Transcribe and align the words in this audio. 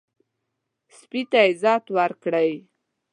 سپي 0.97 1.21
ته 1.29 1.39
عزت 1.47 1.83
ورکړئ. 1.97 2.51